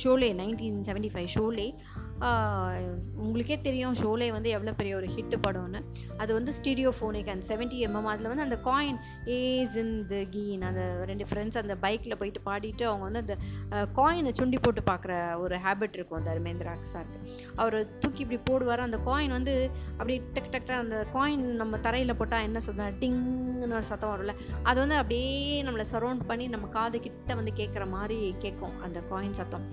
Sholay 0.02 0.28
nineteen 0.40 0.78
seventy 0.88 1.10
five 1.14 1.28
Sholay 1.34 1.66
உங்களுக்கே 3.24 3.56
தெரியும் 3.66 3.96
ஷோலே 4.00 4.26
வந்து 4.34 4.50
எவ்வளோ 4.56 4.72
பெரிய 4.78 4.92
ஒரு 4.96 5.08
ஹிட்டு 5.14 5.36
படம்னு. 5.46 5.80
அது 6.22 6.30
வந்து 6.36 6.52
ஸ்டீடியோ 6.58 6.90
ஃபோனிக் 6.98 7.28
அண்ட் 7.32 7.44
செவன்ட்டி 7.48 7.78
எம்எம் 7.86 8.08
அதில் 8.12 8.30
வந்து 8.32 8.44
அந்த 8.46 8.58
coin 8.68 8.98
ace 9.36 9.76
in 9.82 9.94
the 10.12 10.20
keen 10.34 10.62
அந்த 10.68 10.82
ரெண்டு 11.10 11.24
ஃப்ரெண்ட்ஸ் 11.30 11.60
அந்த 11.62 11.76
பைக்கில் 11.84 12.18
போயிட்டு 12.20 12.42
பாடிட்டு 12.48 12.86
அவங்க 12.90 13.04
வந்து 13.08 13.22
அந்த 13.24 13.36
காயினை 13.98 14.32
சுண்டி 14.40 14.60
போட்டு 14.66 14.84
பார்க்குற 14.90 15.14
ஒரு 15.44 15.56
ஹேபிட் 15.66 15.98
இருக்கும் 15.98 16.26
தர்மேந்திரா 16.28 16.74
சாருக்கு. 16.94 17.20
அவர் 17.62 17.76
தூக்கி 18.04 18.22
இப்படி 18.26 18.40
போடுவார் 18.50 18.86
அந்த 18.86 19.00
காயின் 19.10 19.36
வந்து 19.38 19.54
அப்படி 19.98 20.16
டக் 20.36 20.52
டக் 20.54 20.72
அந்த 20.82 20.98
காயின் 21.16 21.44
நம்ம 21.62 21.78
தரையில் 21.88 22.18
போட்டால் 22.22 22.46
என்ன 22.48 22.60
சொல்லுங்க 22.68 22.90
டிங்னு 23.02 23.74
ஒரு 23.76 23.86
சத்தம் 23.90 24.12
வரும்ல. 24.14 24.32
அது 24.68 24.78
வந்து 24.82 24.96
அப்படியே 25.00 25.62
நம்மளை 25.66 25.84
சரௌண்ட் 25.92 26.24
பண்ணி 26.30 26.46
நம்ம 26.54 26.66
காது 26.76 26.96
கிட்ட 27.06 27.34
வந்து 27.34 27.52
கேட்குற 27.60 27.84
மாதிரி 27.94 28.18
கேட்கும் 28.44 28.74
அந்த 28.86 28.98
காயின் 29.10 29.36
சத்தம். 29.40 29.64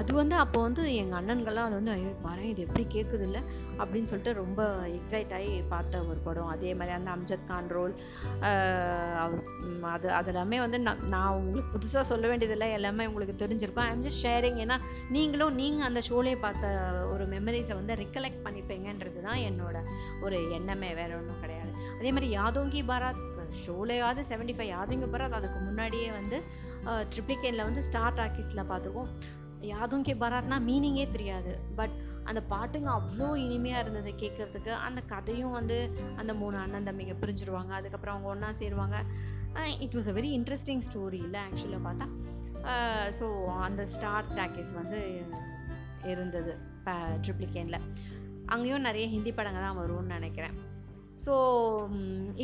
அது 0.00 0.12
வந்து 0.20 0.36
அப்போ 0.44 0.58
வந்து 0.68 0.82
எங்கள் 1.00 1.18
அண்ணன்கள்லாம் 1.20 1.68
அது 1.68 1.76
வந்து 1.80 1.91
ஐயோ 1.96 2.10
பாரு 2.24 2.42
இது 2.52 2.60
எப்படி 2.66 2.84
கேட்குது 2.94 3.24
இல்லை 3.28 3.40
அப்படின்னு 3.80 4.10
சொல்லிட்டு 4.10 4.32
ரொம்ப 4.40 4.60
எக்ஸைட் 4.96 5.32
ஆகி 5.38 5.52
பார்த்த 5.72 6.02
ஒரு 6.10 6.20
படம். 6.26 6.50
அதே 6.54 6.70
மாதிரி 6.78 6.94
அந்த 6.96 7.10
அம்ஜத் 7.16 7.46
கான் 7.50 7.70
ரோல் 7.76 7.94
அவர் 9.22 9.42
அது 9.94 10.08
அது 10.18 10.30
எல்லாமே 10.32 10.58
வந்து 10.64 10.78
நான் 10.86 11.02
நான் 11.14 11.36
உங்களுக்கு 11.40 11.72
புதுசாக 11.76 12.04
சொல்ல 12.12 12.26
வேண்டியதில்லை. 12.32 12.68
எல்லாமே 12.78 13.06
உங்களுக்கு 13.10 13.36
தெரிஞ்சிருக்கும். 13.44 13.88
ஐம் 13.92 14.04
ஜஸ்ட் 14.06 14.22
ஷேரிங் 14.26 14.60
ஏன்னா 14.64 14.78
நீங்களும் 15.16 15.58
நீங்கள் 15.62 15.88
அந்த 15.90 16.02
ஷோலே 16.08 16.34
பார்த்த 16.46 16.72
ஒரு 17.12 17.26
மெமரிஸை 17.34 17.76
வந்து 17.80 18.00
ரிகலெக்ட் 18.02 18.42
பண்ணிப்பீங்கன்றது 18.46 19.20
தான் 19.28 19.42
என்னோட 19.50 19.78
ஒரு 20.26 20.38
எண்ணமே. 20.58 20.90
வேறு 21.00 21.14
ஒன்றும் 21.20 21.42
கிடையாது. 21.44 21.72
அதே 21.98 22.12
மாதிரி 22.16 22.30
யாதோங்கி 22.38 22.82
பாராத் 22.92 23.22
ஷோலையாவது 23.62 24.20
செவன்டி 24.28 24.54
ஃபைவ் 24.58 24.74
யாதோங்கி 24.76 25.08
பாராத் 25.14 25.38
அதுக்கு 25.38 25.58
முன்னாடியே 25.68 26.10
வந்து 26.18 26.38
ட்ரிப்ளிகேனில் 27.12 27.66
வந்து 27.68 27.82
ஸ்டார் 27.88 28.16
டாக்கீஸில் 28.20 28.68
பார்த்துருக்கோம் 28.70 29.10
யாதும் 29.70 30.04
கே 30.06 30.14
பராத்னா 30.22 30.56
மீனிங்கே 30.68 31.06
தெரியாது. 31.16 31.52
பட் 31.78 31.94
அந்த 32.30 32.40
பாட்டுங்க 32.52 32.88
அவ்வளோ 32.96 33.28
இனிமையாக 33.44 33.82
இருந்தது 33.84 34.10
கேட்குறதுக்கு 34.22 34.72
அந்த 34.86 35.00
கதையும் 35.12 35.54
வந்து 35.58 35.76
அந்த 36.20 36.32
மூணு 36.40 36.56
அண்ணன் 36.64 36.88
தம்பிங்க 36.88 37.14
பிரிஞ்சிருவாங்க. 37.22 37.72
அதுக்கப்புறம் 37.78 38.14
அவங்க 38.14 38.30
ஒன்றா 38.34 38.50
சேருவாங்க. 38.62 38.98
It 39.84 39.96
was 39.98 40.10
a 40.12 40.16
very 40.18 40.30
interesting 40.38 40.84
story 40.88 41.20
இல்லை 41.26 41.40
ஆக்சுவலாக 41.48 41.82
பார்த்தா. 41.86 42.08
ஸோ 43.18 43.26
அந்த 43.68 43.82
ஸ்டார் 43.94 44.28
டேக்கேஸ் 44.40 44.72
வந்து 44.80 45.00
இருந்தது 46.12 46.52
ட்ரிப்ளிகேனில் 47.24 47.80
அங்கேயும் 48.54 48.86
நிறைய 48.88 49.06
ஹிந்தி 49.14 49.32
படங்கள் 49.38 49.66
தான் 49.66 49.80
வரும்னு 49.80 50.16
நினைக்கிறேன். 50.18 50.54
ஸோ 51.24 51.34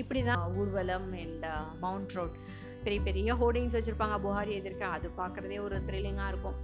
இப்படி 0.01 0.21
தான் 0.31 0.43
ஊர்வலம் 0.61 1.09
அண்ட் 1.23 1.47
மவுண்ட் 1.85 2.15
ரோட் 2.19 2.37
பெரிய 2.85 3.01
பெரிய 3.03 3.35
ஹோர்டிங்ஸ் 3.35 3.77
வச்சுருப்பாங்க 3.77 4.17
புகாரி 4.25 4.53
எதிர்க்க. 4.53 4.85
அது 4.87 5.11
பார்க்குறதே 5.19 5.61
ஒரு 5.61 5.79
த்ரில்லிங்காக 5.87 6.29
இருக்கும். 6.29 6.57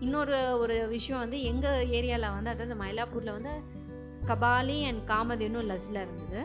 இன்னொரு 0.00 0.58
ஒரு 0.58 0.88
விஷயம் 0.88 1.20
வந்து 1.20 1.42
எங்கள் 1.42 1.86
ஏரியாவில் 1.86 2.34
வந்து 2.38 2.50
அதாவது 2.50 2.76
மயிலாப்பூரில் 2.84 3.36
வந்து 3.38 3.54
கபாலி 4.30 4.78
அண்ட் 4.88 5.02
காமதேனு 5.12 5.62
லஸ்ல 5.70 6.02
இருந்தது. 6.06 6.40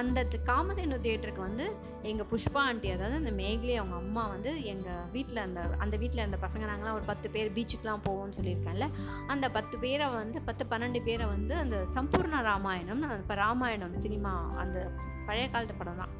அந்த 0.00 0.18
காமதேனு 0.48 0.96
தியேட்டருக்கு 1.04 1.42
வந்து 1.46 1.64
எங்கள் 2.10 2.28
புஷ்பா 2.32 2.60
ஆண்டி 2.68 2.88
அதாவது 2.94 3.16
அந்த 3.20 3.32
மேக்லி 3.40 3.72
அவங்க 3.80 3.96
அம்மா 4.02 4.22
வந்து 4.34 4.50
எங்கள் 4.72 5.06
வீட்டில் 5.14 5.40
அந்த 5.44 5.60
அந்த 5.84 5.94
வீட்டில் 6.02 6.24
அந்த 6.26 6.38
பசங்க 6.44 6.64
நாங்களாம் 6.70 6.96
ஒரு 6.98 7.06
பத்து 7.10 7.30
பேர் 7.34 7.54
பீச்சுக்கெலாம் 7.56 8.04
போவோம்னு 8.06 8.36
சொல்லியிருக்கேன்ல. 8.38 8.88
அந்த 9.32 9.46
பத்து 9.56 9.78
பேரை 9.84 10.06
வந்து 10.18 10.40
பத்து 10.48 10.66
பன்னெண்டு 10.72 11.02
பேரை 11.08 11.26
வந்து 11.34 11.56
அந்த 11.62 11.78
சம்பூர்ண 11.96 12.42
ராமாயணம் 12.50 13.02
இப்போ 13.22 13.36
ராமாயணம் 13.44 13.96
சினிமா 14.04 14.34
அந்த 14.64 14.78
பழைய 15.26 15.48
காலத்து 15.54 15.76
படம் 15.80 16.00
தான். 16.02 16.14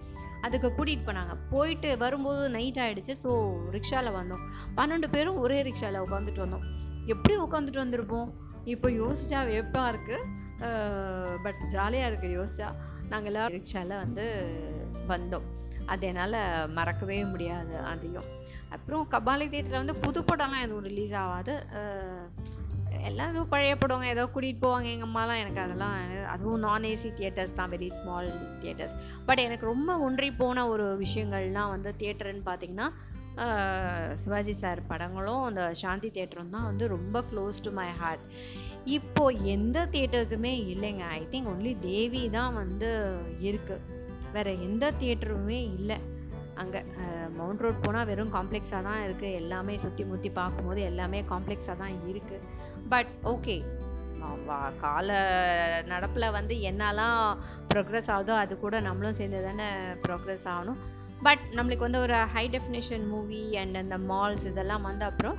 அதுக்கு 0.46 0.68
கூட்டிகிட்டு 0.76 1.08
போனாங்க. 1.08 1.32
போயிட்டு 1.54 1.88
வரும்போது 2.02 2.42
நைட் 2.56 2.82
ஆகிடுச்சு 2.84 3.14
ஸோ 3.22 3.30
ரிக்ஷாவில் 3.76 4.16
வந்தோம். 4.20 4.44
பன்னெண்டு 4.78 5.08
பேரும் 5.14 5.40
ஒரே 5.44 5.58
ரிக்ஷாவில் 5.70 6.04
உட்காந்துட்டு 6.06 6.44
வந்தோம். 6.44 6.66
எப்படி 7.14 7.34
உட்காந்துட்டு 7.46 7.84
வந்திருப்போம்? 7.84 8.30
இப்போ 8.74 8.88
யோசிச்சா 9.00 9.40
வெப்பாக 9.54 9.90
இருக்குது 9.92 10.26
பட் 11.44 11.60
ஜாலியாக 11.68 12.10
இருக்குது 12.10 12.36
யோசிச்சா. 12.38 12.68
நாங்கள் 13.12 13.30
எல்லோரும் 13.32 13.56
ரிக்ஷாவில் 13.56 14.02
வந்து 14.04 14.26
வந்தோம். 15.08 15.46
அது 15.92 16.06
என்னால் 16.06 16.40
மறக்கவே 16.78 17.18
முடியாது 17.24 17.76
அதையும். 17.92 18.28
அப்புறம் 18.74 19.06
கபாலி 19.10 19.46
தேட்டரில் 19.52 19.82
வந்து 19.82 19.96
புது 20.04 20.20
படம்லாம் 20.20 20.64
எதுவும் 20.66 20.88
ரிலீஸ் 20.90 21.14
ஆகாது. 21.22 21.54
எல்லாம் 23.08 23.30
எதுவும் 23.32 23.50
பழைய 23.52 23.74
படங்க 23.76 24.06
ஏதோ 24.06 24.24
கூட்டிகிட்டு 24.34 24.64
போவாங்க 24.64 24.88
எங்கள் 24.94 25.08
அம்மாலாம். 25.08 25.40
எனக்கு 25.42 25.60
அதெல்லாம் 25.60 25.94
அதுவும் 26.34 26.62
நான் 26.64 26.88
ஏசி 26.92 27.10
தியேட்டர்ஸ் 27.18 27.56
தான் 27.58 27.70
வெரி 27.70 27.88
ஸ்மால் 27.98 28.28
தியேட்டர்ஸ் 28.62 28.94
பட் 29.26 29.42
எனக்கு 29.46 29.66
ரொம்ப 29.66 29.96
ஒன்றி 30.06 30.28
போன 30.40 30.66
ஒரு 30.68 30.86
விஷயங்கள்லாம் 31.04 31.72
வந்து 31.74 31.92
தியேட்டர்னு 31.98 32.44
பார்த்தீங்கன்னா 32.50 32.88
சிவாஜி 34.22 34.54
சார் 34.62 34.80
படங்களும் 34.90 35.44
அந்த 35.48 35.62
சாந்தி 35.82 36.08
தேட்டரும் 36.16 36.54
தான் 36.56 36.68
வந்து 36.70 36.84
ரொம்ப 36.96 37.22
க்ளோஸ் 37.30 37.64
டு 37.66 37.70
மை 37.80 37.88
ஹார்ட் 38.00 38.24
இப்போ 38.96 39.24
எந்த 39.54 39.78
தியேட்டர்ஸுமே 39.94 40.52
இல்லைங்க. 40.72 41.04
ஐ 41.18 41.22
திங்க் 41.32 41.50
ஒன்லி 41.52 41.72
தேவி 41.88 42.22
தான் 42.36 42.54
வந்து 42.60 42.90
இருக்குது 43.48 43.98
வேறு 44.34 44.52
எந்த 44.66 44.84
தியேட்டருமே 45.00 45.58
இல்லை. 45.78 45.98
அங்கே 46.62 46.80
மவுண்ட் 47.38 47.62
ரோட் 47.64 47.84
போனால் 47.84 48.08
வெறும் 48.10 48.32
காம்ப்ளெக்ஸாக 48.36 48.82
தான் 48.88 49.02
இருக்குது 49.06 49.36
எல்லாமே 49.40 49.74
சுற்றி 49.84 50.04
முற்றி 50.10 50.30
பார்க்கும்போது 50.40 50.80
எல்லாமே 50.90 51.20
காம்ப்ளெக்ஸாக 51.32 51.76
தான் 51.82 51.94
இருக்குது 52.10 52.46
பட் 52.92 53.12
ஓகே 53.34 53.56
கால 54.84 55.10
நடப்பில் 55.92 56.34
வந்து 56.36 56.54
என்னெல்லாம் 56.70 57.20
ப்ரோக்ரஸ் 57.70 58.10
ஆகுதோ 58.14 58.34
அது 58.42 58.54
கூட 58.64 58.80
நம்மளும் 58.88 59.16
சேர்ந்து 59.18 59.40
தானே 59.46 59.68
ப்ரோக்ரஸ் 60.04 60.44
ஆகணும். 60.52 60.80
பட் 61.22 61.42
நம்மளுக்கு 61.52 61.78
வந்து 61.78 61.98
ஒரு 61.98 62.18
ஹை 62.26 62.48
டெஃபினேஷன் 62.48 63.06
மூவி 63.06 63.56
அண்ட் 63.56 63.76
அந்த 63.76 63.98
மால்ஸ் 64.10 64.46
இதெல்லாம் 64.46 64.82
வந்த 64.82 65.04
அப்புறம் 65.04 65.38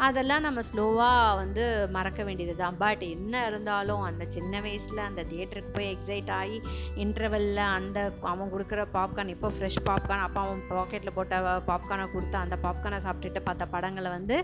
அதெல்லாம் 0.00 0.40
நம்ம 0.40 0.60
ஸ்லோவாக 0.60 1.36
வந்து 1.36 1.88
மறக்க 1.90 2.24
வேண்டியது 2.24 2.56
தான் 2.56 2.76
பட் 2.76 3.02
என்ன 3.02 3.46
இருந்தாலும் 3.46 4.02
அந்த 4.02 4.24
சின்ன 4.28 4.60
வயசில் 4.60 4.98
அந்த 4.98 5.24
தியேட்டருக்கு 5.24 5.72
போய் 5.72 5.90
எக்ஸைட் 5.94 6.30
ஆகி 6.30 6.58
இன்டர்வெல்லில் 6.96 7.62
அந்த 7.68 8.12
அவன் 8.22 8.52
கொடுக்குற 8.52 8.84
பாப்கார்ன் 8.92 9.28
இப்போ 9.28 9.48
ஃப்ரெஷ் 9.48 9.80
பாப்கார்ன் 9.84 10.24
அப்போ 10.26 10.40
அவன் 10.40 10.62
பாக்கெட்டில் 10.70 11.10
போட்ட 11.10 11.40
பாப்கார்னை 11.66 12.12
கொடுத்து 12.12 12.38
அந்த 12.38 12.58
பாப்கார்னை 12.62 13.00
சாப்பிட்டுட்டு 13.06 13.42
பார்த்த 13.42 13.66
படங்களை 13.66 14.10
வந்து 14.10 14.38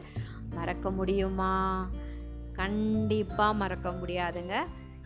மறக்க 0.55 0.91
முடியுமா? 0.91 1.53
கண்டிப்பாக 2.53 3.55
மறக்க 3.55 3.91
முடியாதுங்க. 3.91 4.57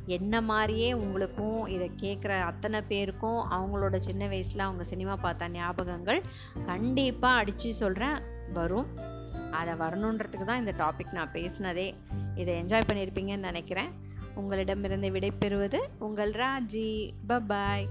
என்ன 0.08 0.40
மாதிரியே 0.40 0.92
உங்களுக்கும் 0.92 1.66
இதை 1.66 1.90
கேட்குற 2.00 2.40
அத்தனை 2.40 2.82
பேருக்கும் 2.82 3.50
அவங்களோட 3.50 3.96
சின்ன 3.96 4.26
வயசில் 4.26 4.58
அவங்க 4.58 4.84
சினிமா 4.84 5.16
பார்த்த 5.16 5.48
ஞாபகங்கள் 5.48 6.20
கண்டிப்பாக 6.66 7.38
அடித்து 7.38 7.74
சொல்கிறேன் 7.74 8.20
வரும். 8.52 8.86
அதை 9.50 9.74
வரணுன்றதுக்கு 9.74 10.44
தான் 10.44 10.66
இந்த 10.66 10.84
டாபிக் 10.84 11.12
நான் 11.12 11.32
பேசினதே. 11.32 11.94
இதை 12.34 12.62
என்ஜாய் 12.62 12.88
பண்ணியிருப்பீங்கன்னு 12.88 13.46
நினைக்கிறேன். 13.48 13.90
உங்களிடமிருந்து 14.34 15.08
விடைபெறுவது 15.08 15.78
உங்கள் 15.98 16.32
ராஜி. 16.32 17.10
பபாய் 17.28 17.86